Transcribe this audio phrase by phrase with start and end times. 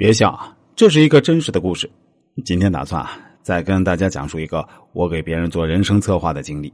[0.00, 1.86] 别笑啊，这是一个真实的故事。
[2.42, 3.06] 今天打算，
[3.42, 6.72] 再跟大家讲述一个我给别人做人生策划的经历。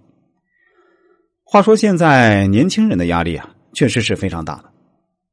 [1.42, 4.66] 话说现在年轻人的压力啊，确实是非常大的，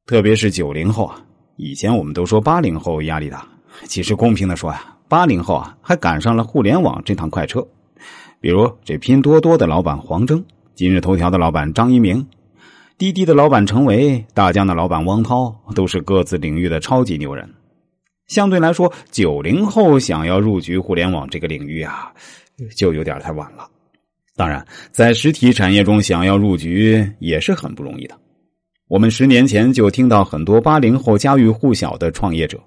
[0.08, 1.24] 特别是九零后啊。
[1.56, 3.48] 以前我们都说八零后压力大，
[3.83, 7.63] 其实公平的说呀，八零后啊还赶上了互联网这趟快车。
[8.41, 12.25] 比如这拼多多的老板黄峥，今日头条的老板张一鸣，
[12.97, 17.48] 滴滴的老板程维，大疆的老板汪涛，都是各自领域的超级牛人。
[18.34, 22.12] 相对来说，九零后想要入局互联网这个领域啊，
[22.76, 23.70] 就有点太晚了。
[24.35, 28.16] 当然，在实体产业中想要入局也是很不容易的。
[28.88, 32.59] 我们十年前就听到很多八零后家喻户晓的创业者，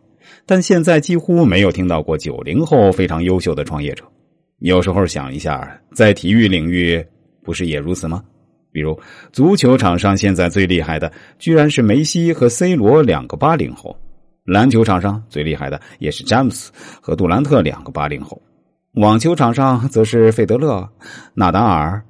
[0.46, 4.04] 但现在几乎没有听到过九零后非常优秀的创业者。
[4.60, 7.04] 有时候想一下，在体育领域
[7.42, 8.22] 不是也如此吗？
[8.70, 8.96] 比如
[9.32, 13.96] 足球场上现在最厉害的，居然是梅西和 C 罗两个八零后。
[14.46, 18.40] 篮球场上最厉害的也是詹姆斯和杜兰特两个八零后，
[18.94, 20.88] 网球场上则是费德勒、
[21.34, 22.00] 纳达尔、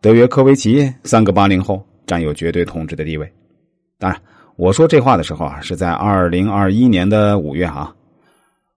[0.00, 3.32] 德约科维奇三个八零后占有绝对统治的地位。
[3.98, 4.20] 当然，
[4.56, 7.94] 我说这话的时候啊，是在二零二一年的五月啊。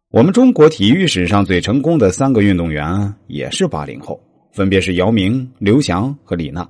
[0.09, 4.19] 我们中国体育史上最成功的三个运动员也是八零后，
[4.53, 6.67] 分别是姚明、刘翔和李娜。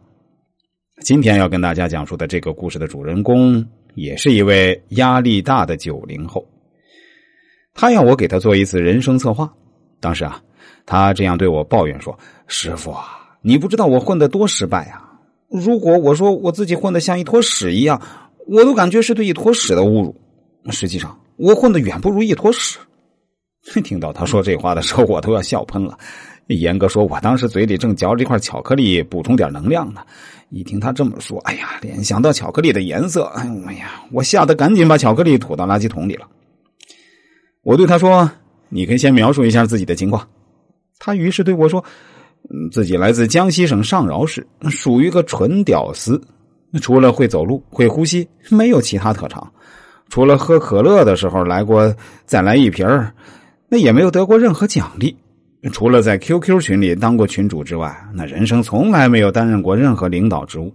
[1.02, 3.64] 今天要跟大家讲述的这个故事的主人公。
[3.96, 6.46] 也是一位压力大的九零后，
[7.74, 9.52] 他要我给他做一次人生策划。
[10.00, 10.42] 当时啊，
[10.86, 15.20] 他这样对我抱怨说：“师傅啊，你不知道我混的多失败啊！
[15.50, 18.02] 如果我说我自己混的像一坨屎一样，
[18.48, 20.16] 我都感觉是对一坨屎的侮辱。
[20.70, 22.80] 实际上，我混的远不如一坨屎。”
[23.84, 25.98] 听到他说这话的时候，我都要笑喷了。
[26.48, 30.02] 严格说，我当时嘴里正嚼着一块巧克力，补充点能量呢。
[30.50, 33.46] 一听他这么说，哎呀，联想到巧克力的颜色，哎
[33.76, 36.28] 呀，我吓得赶紧把巧克力吐到垃圾桶里了。
[37.64, 38.30] 我对他说
[38.68, 40.28] ：“你可以先描述一下自己的情况。”
[41.00, 41.82] 他于是对我说
[42.70, 46.22] ：“自己来自江西省上饶市，属于个纯屌丝，
[46.82, 49.50] 除了会走路、会呼吸，没有其他特长。
[50.10, 52.86] 除了喝可乐的时候来过再来一瓶
[53.72, 55.16] 那也没有得过任何奖励。”
[55.72, 60.74] 除了在 QQ 群里当过群主之外，那人生从来没有担任过任何领导职务，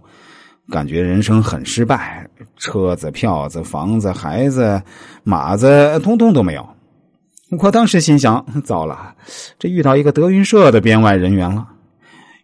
[0.71, 2.27] 感觉人生很失败。
[2.57, 4.81] 车子、票子、房子、孩子、
[5.23, 6.67] 马子，通通都没有。
[7.59, 9.13] 我当时心想：糟了，
[9.59, 11.67] 这遇到一个德云社的编外人员了。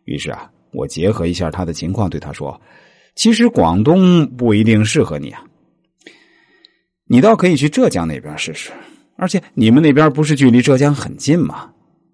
[0.03, 2.62] 于是啊，我结合一下他的情况，对他说
[3.16, 5.42] ：“其实广东不一定适合你啊，
[7.08, 8.69] 你倒可以去浙江那边试试。
[9.16, 11.69] 而且你们那边不是距离浙江很近吗？”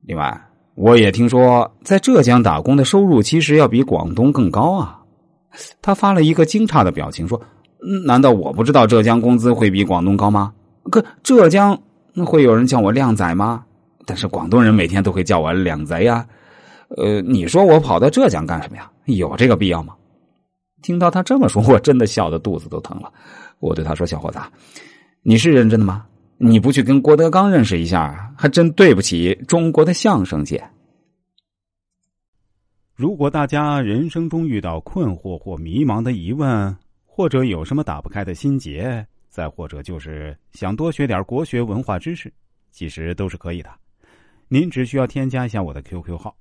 [0.06, 0.42] 另外，
[0.76, 5.00] 我也听说在浙江打工的收入其实要比广东更高啊。
[5.82, 7.40] 他发了一个惊诧的表情，说
[8.06, 10.54] ：“难道我不知道浙江工资会比广东高吗？
[10.92, 11.78] 可浙江
[12.26, 13.64] 会有人叫我靓仔吗？
[14.06, 16.26] 但是广东人每天都会叫我靓贼呀。
[16.98, 18.90] 呃，你说我跑到浙江干什么呀？
[19.06, 19.96] 有这个必要吗？”
[20.81, 23.12] 听到他这么说，我真的笑得肚子都疼了。
[23.60, 24.40] 我对他说：“小伙子，
[25.24, 26.06] 你是认真的吗？”
[26.42, 30.64] 你不去跟郭德纲认识一下，还真对不起中国的相声界。
[32.96, 36.74] 如果大家人生中遇到困惑或迷茫的疑问，
[37.06, 42.32] 或者有什么打不开的心结，再或者就是想多学点国学文化知识，
[42.72, 43.70] 其实都是可以的。
[44.48, 46.34] 您只需要添加一下我的 QQ 号：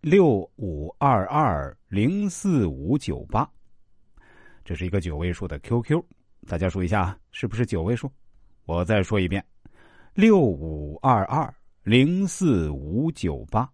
[0.00, 3.46] 六五二二零四五九八，
[4.64, 6.02] 这是一个九位数的 QQ，
[6.46, 8.10] 大家数一下，是不是九位数？
[8.64, 9.44] 我再说一遍，
[10.14, 11.52] 六五二二
[11.82, 13.68] 零四五九八。